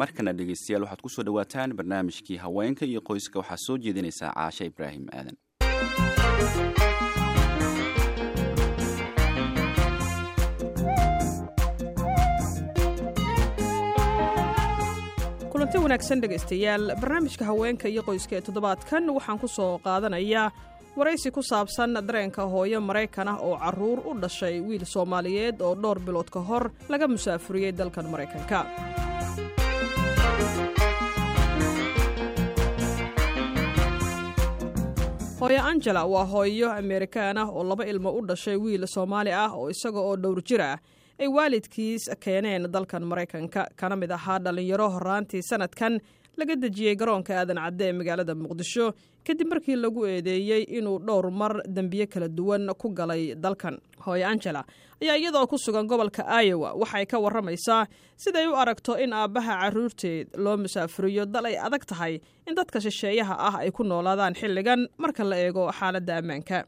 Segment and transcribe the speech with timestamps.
[0.00, 3.38] markana dhegeystayaal waxaad ku soo dhowaataan barnaamijkii haweenka iyo qoyska.
[3.40, 5.36] Waxaa soo jeedinaysaa caashe ibraahim aadan.
[15.52, 20.50] Kulanti wanaagsan dhegaystayaal barnaamijka haweenka iyo qoyska ee toddobaadkan waxaan ku soo qaadanayaa
[20.96, 25.98] waraysi ku saabsan dareenka hooyo maraykan ah oo carruur u dhashay wiil soomaaliyeed oo dhowr
[26.06, 28.58] bilood ka hor laga musaafuriyey dalkan maraykanka
[35.46, 39.70] hooyo angela waa hooyo amerikaan ah oo laba ilmo u dhashay wiil soomaali ah oo
[39.70, 40.78] isaga oo dhowr jir ah.
[41.18, 43.66] Ay waalidkiis keeneen dalkan maraykanka.
[43.76, 46.00] Kana mid ahaa dhallinyaro horaantii sanadkan
[46.40, 48.86] laga dejiyey garoonka aadan cadde ee magaalada muqdisho
[49.26, 53.76] kadib markii lagu eedeeyey inuu dhowr mar dembiye kala duwan ku galay dalkan.
[54.04, 54.62] Hooyo angela
[55.02, 57.86] ayaa iyadoo ku sugan gobolka iowa waxay ka warramaysaa
[58.24, 62.14] siday u aragto in aabbaha carruurteed loo musaafuriyo dal ay adag tahay
[62.48, 66.58] in dadka shisheeyaha ah ay ku noolaadaan xilligan marka la eego xaaladda ammaanka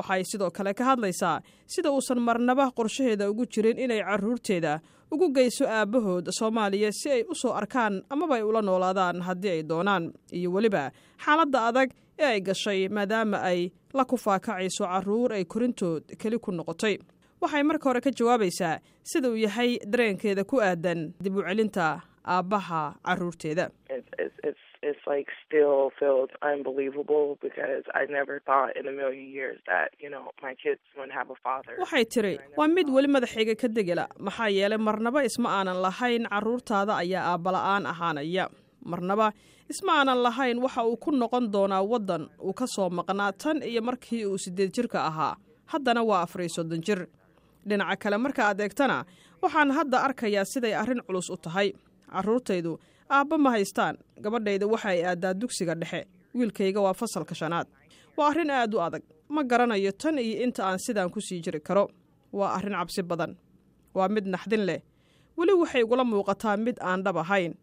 [0.00, 1.36] waxay sidoo kale ka hadlaysaa
[1.74, 4.72] sida uusan marnaba qorshaheeda ugu jirin inay carruurteeda
[5.14, 9.62] ugu geyso aabbahood soomaaliya si ay u soo arkaan amaba ay ula noolaadaan haddii ay
[9.70, 10.04] doonaan.
[10.38, 10.84] Iyo weliba
[11.24, 13.60] xaaladda adag ee ay gashay maadaama ay
[13.98, 16.94] la kufaakacayso carruur ay korintood keli ku noqotay.
[17.42, 18.78] Waxay marka hore ka jawaabaysaa
[19.10, 21.86] sida uu yahay dareenkeeda ku aadan dib u celinta
[22.34, 23.64] aabbaha carruurteeda
[24.88, 30.10] it's like still feels unbelievable because I never thought in a million years that, you
[30.14, 31.74] know, my kids wouldn't have a father.
[31.82, 36.92] waxay tiri waa mid weli madaxayga ka degela maxaa yeelay marnaba isma aanan lahayn carruurtaada
[37.02, 38.46] ayaa aabbala'aan ahaanaya.
[38.92, 39.26] Marnaba
[39.72, 43.82] isma aanan lahayn waxa uu ku noqon doonaa waddan uu ka soo maqnaa tan iyo
[43.88, 45.34] markii uu siddeed jirka ahaa.
[45.72, 47.00] Haddana waa afar iyo soddon jir.
[47.68, 48.96] Dhinaca kale marka aad eegtana
[49.42, 51.68] waxaan hadda arkayaa siday arrin culus u tahay.
[52.14, 52.72] Carruurtaydu
[53.16, 53.94] aabba ma haystaan.
[54.24, 56.00] Gabadhayda waxa ay aaddaa dugsiga dhexe.
[56.34, 57.66] Wiilkayga waa fasalka shanaad.
[58.16, 59.02] Waa arrin aad u adag.
[59.34, 61.84] Ma garanayo tan iyo inta aan sidaan ku sii jiri karo.
[62.32, 63.32] Waa arrin cabsi badan.
[63.94, 64.80] Waa mid naxdin leh.
[65.36, 67.54] Weli waxay igula muuqataa mid aan dhab ahayn.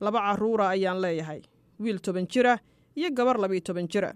[0.00, 1.40] Laba carruura ayaan leeyahay.
[1.82, 2.54] Wiil toban jira
[2.96, 4.12] iyo gabar labiyo toban jira.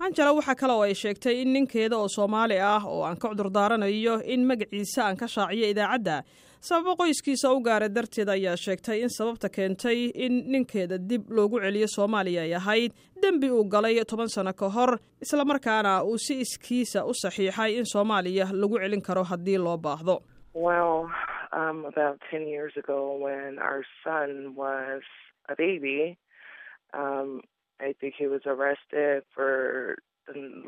[0.00, 4.20] Angela waxaa kale oo ay sheegtay in ninkeeda oo soomaali ah oo aan ka cudurdaaranayo
[4.24, 6.22] in magaciisa aan ka shaaciyo idaacadda.
[6.60, 11.86] Sababo qoyskiisa u gaara darteed ayaa sheegtay in sababta keentay in ninkeeda dib loogu celiyo
[11.96, 12.92] soomaaliya ay ahayd.
[13.22, 18.48] Dembi uu galay toban sano ka hor islamarkaana uu si iskiisa u saxiixay in soomaaliya
[18.52, 20.16] lagu celin karo haddii loo baahdo
[21.60, 24.30] um, about 10 years ago when our son
[24.62, 25.02] was
[25.48, 26.00] a baby.
[27.02, 27.28] Um,
[27.80, 29.52] I think he was arrested for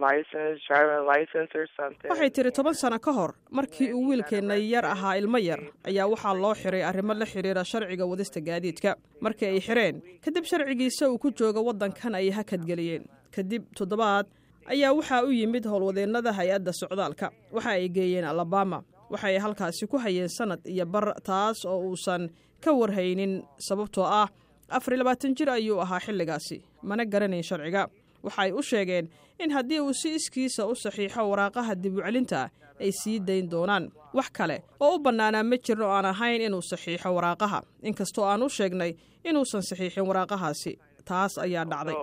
[0.06, 2.10] license, driving license or something.
[2.12, 5.60] waxay tiri toban sano ka hor markii uu wiilkeenna yar ahaa ilmo yar
[5.90, 8.90] ayaa waxaa loo xiray arrimo la xidhiira sharciga wadista gaadiidka
[9.26, 13.04] markii ay xireen kadib sharcigiisa uu ku jooga waddankan ay hakadgeliyeen
[13.36, 14.26] kadib toddobaad
[14.74, 18.80] ayaa waxaa u yimid howlwadeennada hay'adda socdaalka waxa ay geeyeen alabama
[19.10, 22.28] waxay halkaasi ku hayeen sanad iyo bar taas oo uusan
[22.64, 24.28] ka warhaynin sababtoo ah
[24.68, 26.62] afar iyo labaatan jir ayuu ahaa xilligaasi.
[26.82, 27.88] Mana garanayn sharciga.
[28.22, 29.08] Waxay u sheegeen
[29.38, 33.90] in haddii uu si iskiisa u saxiixo waraaqaha dib u celinta ay sii dayn doonaan.
[34.14, 37.62] Wax kale oo u bannaanaa ma jirno aan ahayn inuu saxiixo waraaqaha.
[37.82, 38.92] Inkastoo aan u sheegnay
[39.24, 40.72] inuusan saxiixin waraaqahaasi
[41.08, 41.94] taas ayaa dhacday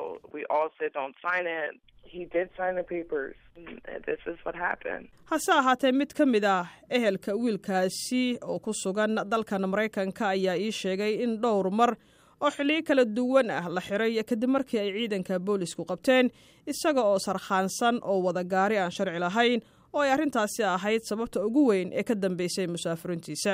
[5.31, 10.71] hase ahaatee mid ka mid ah ehelka wiilkaasi oo ku sugan dalkan maraykanka ayaa ii
[10.71, 11.91] sheegay in dhowr mar
[12.41, 16.29] oo xilliyo kala duwan ah la xiray kadib markii ay ciidanka boolisku qabteen
[16.73, 19.61] isaga oo sarkhaansan oo wada gaari aan sharci lahayn
[19.93, 23.53] oo ay arrintaasi ahayd sababta ugu weyn ee ka dambeysay musaafirintiisa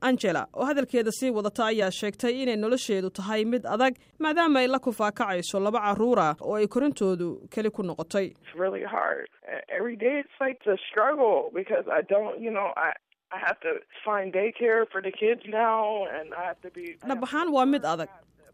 [0.00, 4.78] angela oo hadalkeeda sii wadata ayaa sheegtay inay nolosheedu tahay mid adag maadaama ay la
[4.78, 8.26] kufaakacayso laba carruura oo ay korintoodu keli ku noqotay.
[17.08, 18.08] Dhab ahaan waa mid adag.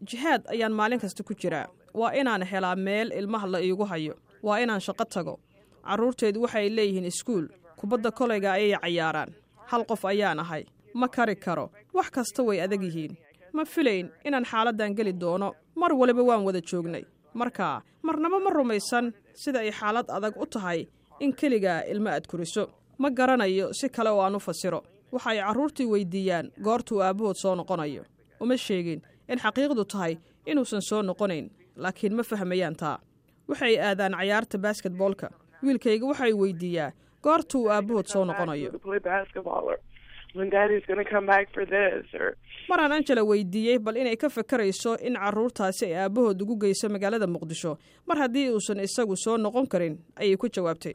[0.09, 4.15] Jihaad ayaan maalin kasta ku jiraa waa inaan helaa meel ilmaha la iigu hayo.
[4.43, 5.39] Waa inaan shaqo tago.
[5.87, 7.47] Carruurteedu waxay leeyihiin iskuul.
[7.79, 9.29] Kubadda kolayga ayay cayaaraan.
[9.71, 10.63] Hal qof ayaan ahay
[10.99, 11.65] ma kari karo.
[11.97, 13.13] Wax kasta way adag yihiin.
[13.55, 15.49] Ma filayn inaan xaaladdan geli doono.
[15.81, 17.03] Mar waliba waan wada joognay.
[17.39, 17.75] Markaa
[18.07, 19.05] marnaba ma rumaysan
[19.41, 20.79] sida ay xaalad adag u tahay
[21.23, 22.63] in keligaa ilmo aad koriso.
[23.01, 24.79] Ma garanayo si kale oo aan u fasiro.
[25.11, 28.03] Waxa ay carruurtii weyddiiyaan goortuu aabbahood soo noqonayo.
[28.39, 29.01] Uma sheegin
[29.31, 30.13] in xaqiiqdu tahay
[30.45, 32.97] inuusan soo noqonayn laakiin ma fahmayaan taa.
[33.49, 35.27] Waxay aadaan cayaarta basketboolka
[35.63, 36.91] wiilkayga waxay weyddiiyaa
[37.23, 38.69] goortuu aabbahood soo noqonayo
[40.39, 42.27] when daddy's going to come back for this or
[42.69, 47.73] maraan angela weydiiyey bal inay ka fakarayso in carruurtaasi ay aabahood ugu geyso magaalada muqdisho.
[48.09, 50.93] Mar haddii uusan isagu soo noqon karin ayay ku jawaabtay.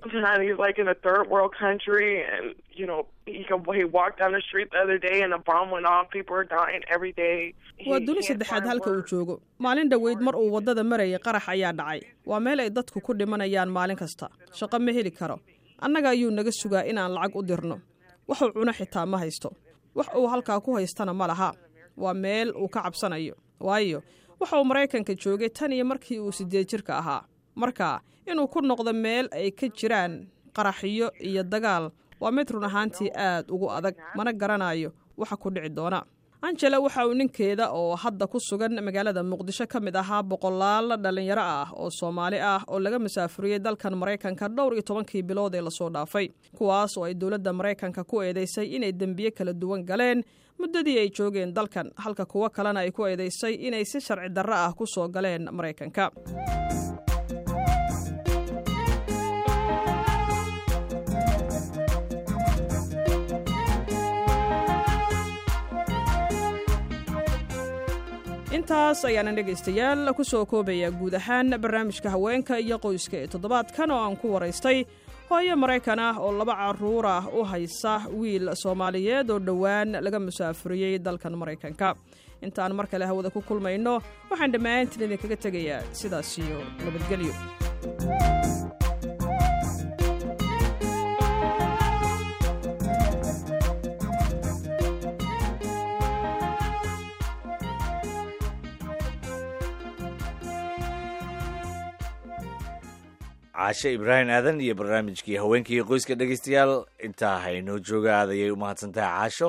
[7.91, 9.35] Waa duni saddexaad halka uu joogo.
[9.59, 12.01] Maalin dhoweyd mar uu waddada marayay qarax ayaa dhacay.
[12.27, 14.29] Waa meel ay dadku ku dhimanayaan maalin kasta.
[14.59, 15.37] Shaqo ma heli karo.
[15.81, 17.77] Annaga ayuu naga sugaa inaan lacag u dirno
[18.31, 19.49] waxuu cuno xitaa ma haysto.
[19.97, 21.51] Wax uu halkaa ku haystana ma laha.
[22.03, 23.35] Waa meel uu ka cabsanayo.
[23.67, 23.99] Waayo
[24.41, 27.23] waxa uu maraykanka joogay tan iyo markii uu siddeed jirka ahaa.
[27.61, 28.01] Marka
[28.31, 30.13] inuu ku noqdo meel ay ka jiraan
[30.57, 31.91] qaraxyo iyo dagaal
[32.21, 33.95] waa mid run ahaantii aad ugu adag.
[34.17, 36.01] Mana garanayo waxa ku dhici doona
[36.43, 41.43] angela waxa uu ninkeeda oo hadda ku sugan magaalada muqdisho ka mid ahaa boqolaal dhallinyaro
[41.43, 45.71] ah oo soomaali ah oo laga masaafuriyey dalkan maraykanka dhowr iyo tobankii bilood ee la
[45.79, 46.27] soo dhaafay
[46.57, 50.25] kuwaas oo ay dowladda maraykanka ku eedeysay inay dembiye kala duwan galeen
[50.61, 54.73] muddadii ay joogeen dalkan halka kuwo kalena ay ku eedeysay inay si sharci darro ah
[54.73, 56.05] ku soo galeen maraykanka
[68.57, 74.01] intaas ayaana dhegaystayaal ku soo koobaya guud ahaan barnaamijka haweenka iyo qoyska ee toddobaadkan oo
[74.05, 74.79] aan ku waraystay.
[75.31, 80.99] Hooyo maraykan ah oo laba carruur ah u haysa wiil soomaaliyeed oo dhowaan laga musaafuriyey
[80.99, 81.95] dalkan maraykanka.
[82.43, 83.95] Intaan mar kale hawada ku kulmayno
[84.31, 87.35] waxaan dhammaantiin idinkaga tegayaa sidaas iyo nabadgelyo
[103.61, 106.75] caashe ibraahim aadan iyo barnaamijkii haweenkii qoyska dhegaystayaal
[107.07, 109.49] intaa haynoo jooga aad ayay u mahadsantahay caasho